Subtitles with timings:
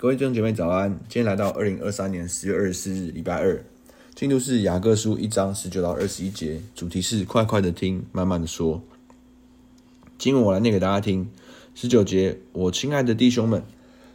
[0.00, 0.98] 各位弟兄姐妹早安！
[1.10, 3.62] 今天来到二零二三年十月二十四日，礼拜二，
[4.14, 8.80] 进度是雅各书一章十九到二十一节，主题是快快的听，慢慢的说。
[10.16, 11.28] 经文我来念给大家听。
[11.74, 13.62] 十九节，我亲爱的弟兄们，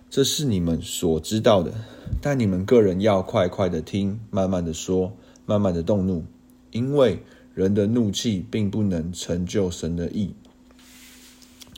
[0.09, 1.71] 这是你们所知道的，
[2.19, 5.15] 但你们个人要快快的听，慢慢的说，
[5.45, 6.25] 慢慢的动怒，
[6.71, 7.19] 因为
[7.53, 10.33] 人的怒气并不能成就神的义。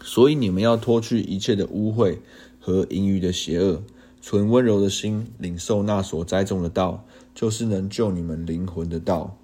[0.01, 2.19] 所以你们要脱去一切的污秽
[2.61, 3.83] 和盈余的邪恶。
[4.27, 9.37] 存温柔的心，领受那所栽种的道，就是能救你们灵魂的道。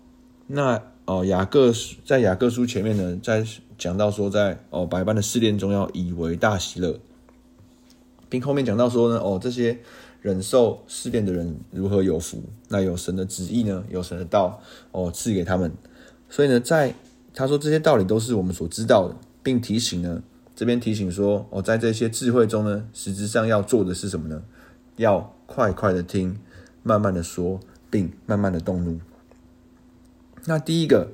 [0.46, 1.72] 那哦，雅各
[2.04, 3.46] 在雅各书前面呢，在
[3.78, 7.00] 讲到说在，在哦百般的试炼中要以为大喜乐，
[8.28, 9.80] 并后面讲到说呢，哦这些
[10.22, 12.44] 忍受试炼的人如何有福。
[12.68, 14.60] 那有神的旨意呢，有神的道
[14.92, 15.72] 哦赐给他们。
[16.30, 16.94] 所以呢，在
[17.34, 20.22] 他说这些道理都是我们所知道的，并提醒呢，
[20.54, 24.44] 这边提醒说哦，在这些智慧中呢，实质上要做的是什么呢？
[24.96, 26.38] 要快快的听，
[26.84, 29.00] 慢慢的说，并慢慢的动怒。
[30.46, 31.12] 那第一个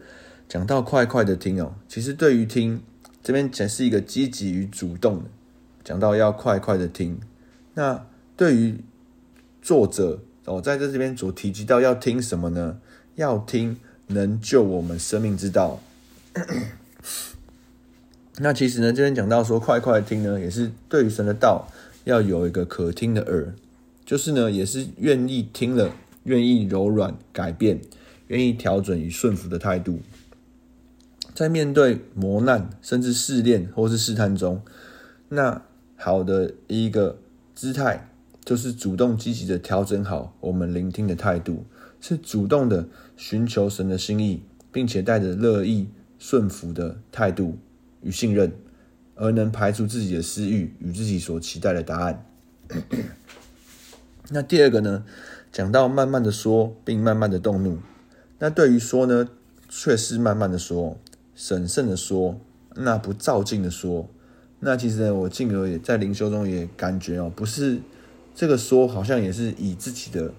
[0.48, 2.82] 讲到快快的听哦，其实对于听
[3.22, 5.26] 这边才是一个积极与主动的，
[5.84, 7.20] 讲到要快快的听。
[7.76, 8.06] 那
[8.36, 8.84] 对于
[9.62, 12.80] 作者哦，在这这边所提及到要听什么呢？
[13.16, 13.78] 要听
[14.08, 15.80] 能救我们生命之道。
[18.38, 21.68] 那其实呢，这边讲到说快快的听呢，也是对于神的道
[22.06, 23.54] 要有一个可听的耳。
[24.10, 25.94] 就是呢，也是愿意听了，
[26.24, 27.80] 愿意柔软改变，
[28.26, 30.00] 愿意调整与顺服的态度，
[31.36, 34.64] 在面对磨难甚至试炼或是试探中，
[35.28, 35.62] 那
[35.96, 37.20] 好的一个
[37.54, 38.10] 姿态，
[38.44, 41.64] 就是主动积极的调整好我们聆听的态度，
[42.02, 45.88] 是主动的寻求神的心意，并且带着乐意
[46.18, 47.60] 顺服的态度
[48.02, 48.52] 与信任，
[49.14, 52.26] 而能排除自己的私欲与自己所期待的答案。
[54.32, 55.04] 那第二个呢，
[55.52, 57.80] 讲到慢慢的说，并慢慢的动怒。
[58.38, 59.28] 那对于说呢，
[59.68, 60.98] 却是慢慢的说，
[61.36, 62.40] 审慎的说，
[62.76, 64.08] 那不躁进的说。
[64.60, 67.80] 那其实呢，我进而也在灵修中也感觉哦，不是
[68.36, 70.32] 这个说，好像也是以自己的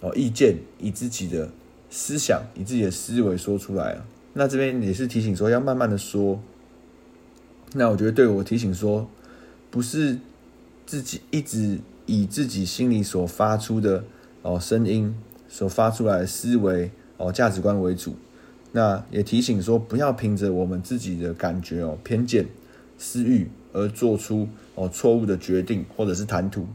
[0.00, 1.50] 哦意见，以自己的
[1.90, 4.06] 思想，以自己的思维说出来啊。
[4.32, 6.40] 那这边也是提醒说，要慢慢的说。
[7.74, 9.06] 那我觉得对我提醒说，
[9.70, 10.18] 不是
[10.86, 11.78] 自己一直。
[12.06, 14.04] 以自己心里所发出的
[14.42, 15.14] 哦声音，
[15.48, 18.14] 所发出来的思维哦价值观为主，
[18.72, 22.46] 那也提醒说，不要凭着我们自己的感觉哦偏见、
[22.96, 26.66] 私欲而做出哦错误的决定或者是谈吐，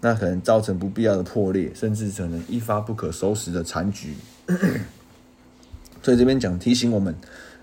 [0.00, 4.14] 那可能造成不必要的破裂，甚至可能一发不可收拾的残局。
[6.02, 7.14] 所以这边讲提醒我们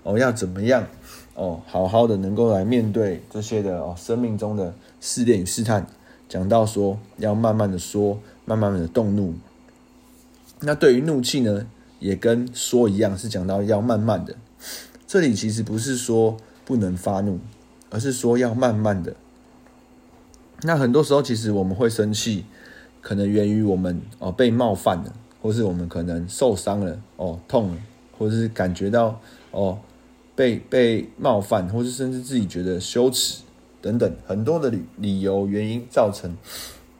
[0.02, 0.86] 哦要怎么样
[1.34, 5.86] 哦好好的能够来面对这些的哦生命中的试炼与试探。
[6.30, 9.34] 讲到说要慢慢的说，慢慢的动怒。
[10.60, 11.66] 那对于怒气呢，
[11.98, 14.36] 也跟说一样，是讲到要慢慢的。
[15.08, 17.40] 这里其实不是说不能发怒，
[17.90, 19.16] 而是说要慢慢的。
[20.62, 22.44] 那很多时候，其实我们会生气，
[23.00, 25.12] 可能源于我们哦被冒犯了，
[25.42, 27.78] 或是我们可能受伤了哦痛了，
[28.16, 29.20] 或者是感觉到
[29.50, 29.76] 哦
[30.36, 33.40] 被被冒犯，或是甚至自己觉得羞耻。
[33.82, 36.36] 等等很多的理理由原因造成，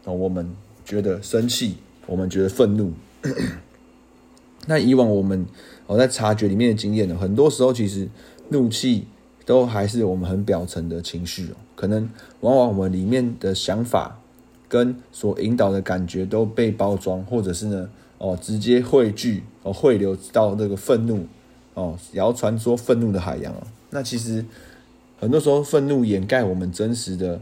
[0.05, 0.51] 我们
[0.85, 1.77] 觉得生气，
[2.07, 2.93] 我们觉得愤怒。
[4.67, 5.45] 那以往我们
[5.87, 8.09] 我在察觉里面的经验呢，很多时候其实
[8.49, 9.07] 怒气
[9.45, 12.09] 都还是我们很表层的情绪，可能
[12.41, 14.19] 往往我们里面的想法
[14.67, 21.27] 跟所引导的感觉都被包装，或者是呢哦直接汇聚哦汇流到那个愤怒
[21.75, 23.63] 哦谣传说愤怒的海洋哦。
[23.91, 24.43] 那其实。
[25.21, 27.39] 很多时候，愤怒掩盖我们真实的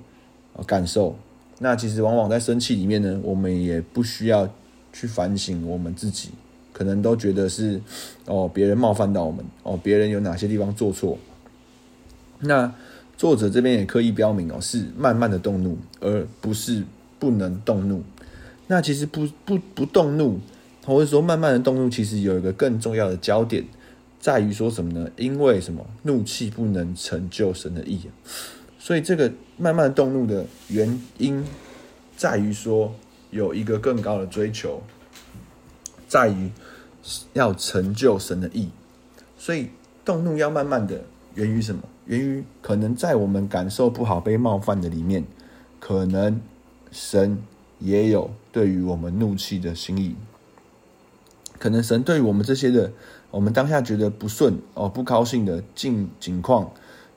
[0.66, 1.16] 感受。
[1.60, 4.52] 那其实往往在生气里面呢，我们也不需要
[4.92, 6.30] 去反省我们自己，
[6.72, 7.80] 可能都觉得是
[8.26, 11.16] 哦别人冒犯到我们，哦别人有哪些地方做错。
[12.40, 12.72] 那
[13.16, 16.84] 作者这边也刻意标明哦，是慢慢的动怒，而不是
[17.18, 18.02] 不能动怒。
[18.66, 20.40] 那其实不不不动怒，
[20.84, 23.64] 或者说慢慢的动怒，其实有一个更重要的焦点。
[24.20, 25.10] 在于说什么呢？
[25.16, 25.86] 因为什么？
[26.02, 28.00] 怒气不能成就神的意，
[28.78, 31.44] 所以这个慢慢动怒的原因，
[32.16, 32.94] 在于说
[33.30, 34.82] 有一个更高的追求，
[36.08, 36.50] 在于
[37.32, 38.70] 要成就神的意。
[39.38, 39.70] 所以
[40.04, 41.04] 动怒要慢慢的，
[41.34, 41.82] 源于什么？
[42.06, 45.24] 源于可能在我们感受不好、被冒犯的里面，
[45.78, 46.40] 可能
[46.90, 47.38] 神
[47.78, 50.16] 也有对于我们怒气的心意。
[51.58, 52.92] 可能神对于我们这些的，
[53.30, 56.70] 我们当下觉得不顺哦，不高兴的境境况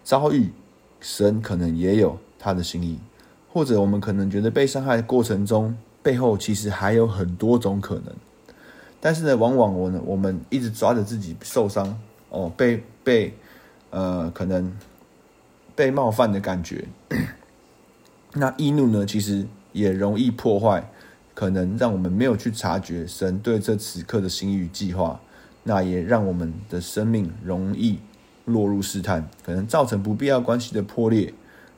[0.04, 0.52] 遭遇，
[1.00, 3.00] 神可能也有他的心意，
[3.52, 8.14] 或者我们可能觉得被伤害的过程中背后其实还有很多种可能。
[9.00, 11.98] 但是呢，往往我呢，我们一直抓着自己受伤
[12.30, 13.34] 哦，被被
[13.90, 14.72] 呃可能
[15.76, 16.86] 被冒犯的感觉。
[18.34, 20.92] 那易怒呢，其实也容易破坏，
[21.34, 25.20] 可能让我们没有去察觉神对这此刻的心意与计划。
[25.64, 28.00] 那也让我们的生命容易
[28.46, 31.32] 落入试探，可能造成不必要关系的破裂，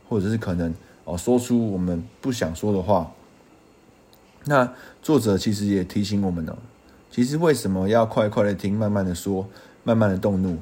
[0.07, 3.11] 或者是可能哦说出我们不想说的话。
[4.45, 6.57] 那作者其实也提醒我们呢，
[7.11, 9.45] 其实为什么要快快的听，慢慢的说，
[9.83, 10.57] 慢慢的动怒，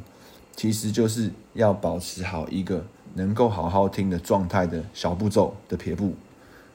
[0.56, 2.84] 其实就是要保持好一个
[3.14, 6.16] 能够好好听的状态的小步骤的撇步。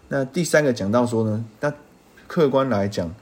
[0.09, 1.75] 那第三个讲到说呢，那
[2.29, 3.13] 客观来讲。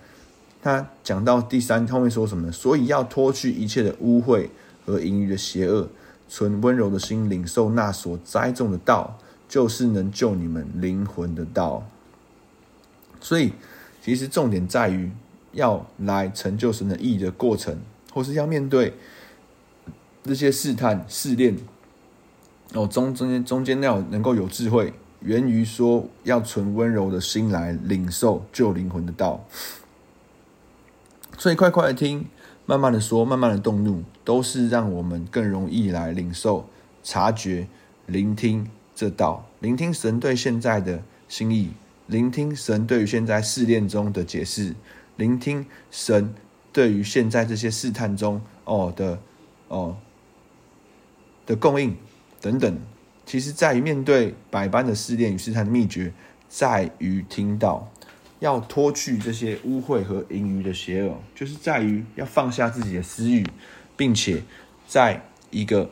[0.64, 2.50] 他讲到第三后面说什么？
[2.50, 4.48] 所以要脱去一切的污秽
[4.86, 5.86] 和盈余的邪恶，
[6.26, 11.86] 存温柔的心，领受那所栽种的道，就是能救你们灵魂的道。
[13.20, 13.52] 所以，
[14.02, 15.10] 其实重点在于
[15.52, 17.78] 要来成就神的意义的过程，
[18.14, 18.94] 或是要面对
[20.22, 21.54] 这些试探试炼。
[22.72, 29.44] 哦，中中间中间要能够有智慧，源于说要存温柔的心来领受救灵魂的道。
[31.36, 32.26] 所以，快快的听，
[32.64, 36.68] 慢慢的说，慢慢的动怒，都是让我们更容易来领受、
[37.02, 37.66] 察觉、
[38.06, 41.72] 聆听这道，聆听神对现在的心意，
[42.06, 44.74] 聆听神对于现在试炼中的解释，
[45.16, 46.32] 聆听神
[46.72, 49.18] 对于现在这些试探中哦的
[49.68, 49.96] 哦
[51.44, 51.96] 的供应
[52.40, 52.78] 等等。
[53.26, 56.12] 其实，在于面对百般的试炼与试探的秘诀，
[56.48, 57.90] 在于听到。
[58.44, 63.42] 要脱去这些污秽和盈余的邪恶，就是在于要放下自己的私欲，
[63.96, 64.42] 并且
[64.86, 65.88] 在一个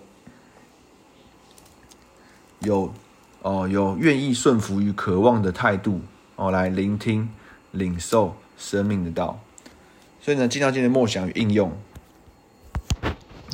[2.60, 2.92] 有
[3.40, 6.02] 哦有愿意顺服与渴望的态度
[6.36, 7.30] 哦来聆听、
[7.70, 9.40] 领受生命的道。
[10.20, 11.72] 所以呢，进到今天的梦想与应用。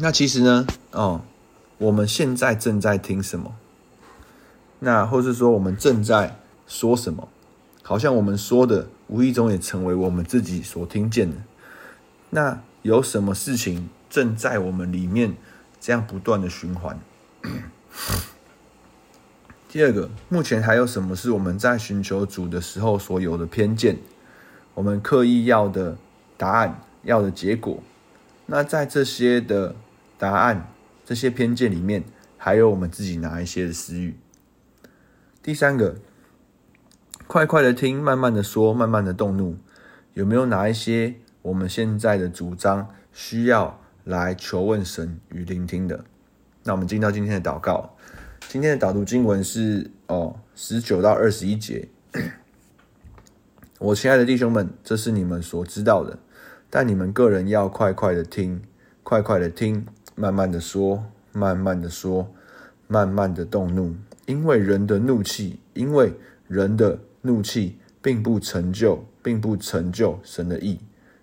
[0.00, 1.22] 那其实呢，哦，
[1.78, 3.54] 我们现在正在听什么？
[4.80, 7.28] 那或是说我们正在说什么？
[7.88, 11.36] 好像我们说的，无意中也成为我们自己所听见的。
[12.28, 15.34] 那有什么事情正在我们里面
[15.80, 16.98] 这样不断的循环？
[19.70, 23.96] 第二个，目前还有什么是我们在寻求主的时候所有的偏见？
[24.74, 25.96] 我们刻意要的
[26.36, 27.82] 答案，要的结果？
[28.44, 29.74] 那在这些的
[30.18, 30.70] 答案、
[31.06, 32.04] 这些偏见里面，
[32.36, 34.14] 还有我们自己哪一些的私欲？
[35.42, 35.96] 第三个。
[37.28, 39.54] 快快的听，慢慢的说，慢慢的动怒。
[40.14, 46.02] 有没有哪一些我们现在的主张需要来求问神与聆听的？
[46.64, 47.94] 那我们进到今天的祷告。
[48.48, 51.86] 今天的导读经文是哦，十九到二十一节。
[53.78, 56.18] 我亲爱的弟兄们，这是你们所知道的，
[56.70, 58.62] 但你们个人要快快的听，
[59.02, 62.32] 快快的听，慢慢的说，慢慢的说，
[62.86, 63.94] 慢慢的动怒，
[64.24, 66.14] 因为人的怒气，因为
[66.46, 66.98] 人的。
[67.28, 70.78] 怒气并不成就，并不成就神的意，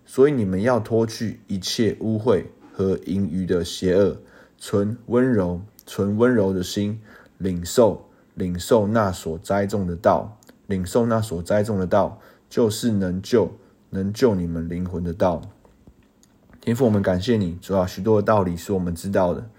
[0.06, 4.18] 所以你们要脱去一切污秽和盈余的邪恶，
[4.60, 7.02] 存温柔，存温柔的心，
[7.40, 10.38] 领受，领受那所栽种的道，
[10.68, 13.52] 领受那所栽种的道，就是能救，
[13.90, 15.42] 能救你们灵魂的道。
[16.62, 19.50] 天父，我们感谢你，主啊，许多的道理是我们知道的，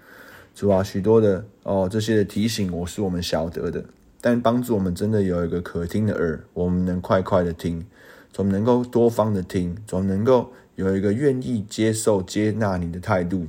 [0.55, 3.83] 主啊，许多的哦，这些的提醒，我是我们晓得的。
[4.19, 7.85] 但帮助我们真的有一个可听的耳，我们能快快的听，
[8.33, 13.45] 总能够多方的听，总能够有一个愿意接受、接纳你的态度。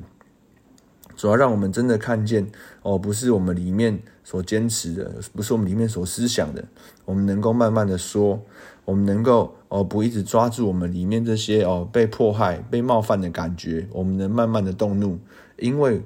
[1.16, 2.46] 主要让我们真的看见
[2.82, 6.62] 哦，不是我们里面所坚持的，不是我们里面所思想的，
[7.04, 8.40] 我们能够慢慢的说，
[8.84, 15.18] 我们能够哦，不一直抓住我们里面这些哦被迫害、被冒犯的感觉，我们能慢慢的动怒，
[15.56, 16.00] 因为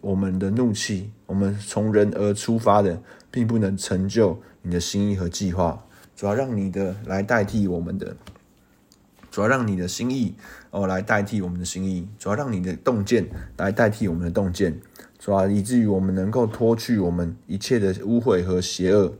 [0.00, 3.00] 我们的怒气，我们从人而出发的。
[3.38, 5.84] 并不能成就你的心意和计划，
[6.16, 8.16] 主要让你的来代替我们的，
[9.30, 10.34] 主要让你的心意
[10.72, 14.76] 哦来代替我们的心意，主要让你的洞见来代替我们的洞见，
[15.20, 19.14] 主要以至于我们能够脱去我们一切的污秽和邪恶，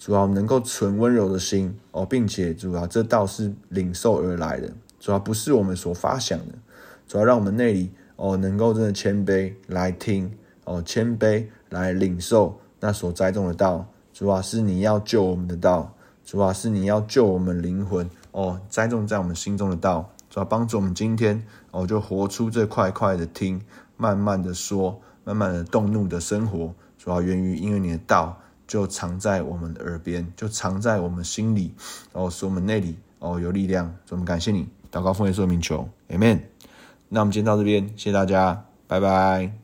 [0.00, 6.54] 主要能够存温柔的心哦，并且主要这道是领受而来的，主要不是我们所发想的，
[7.06, 10.32] 主要让我们内里哦能够真的谦卑来听
[10.64, 12.60] 哦，谦卑来领受。
[12.80, 15.94] 那所栽种的道，主啊，是你要救我们的道，
[16.24, 23.60] 主啊，是你要救我们灵魂哦，栽种在我们心中的道，主啊，帮助我们今天哦，就活出这快快的听，
[23.96, 31.74] 慢慢的说，慢慢的动怒的生活，主啊，源于因为你的道就藏在我们的耳边，就藏在我们心里，
[32.12, 33.86] 哦使我们内里哦有力量。
[34.06, 36.40] 所以我们感谢你，祷告奉耶稣的名求，Amen。
[37.08, 39.59] 那我们今天到这边，谢谢大家，拜拜。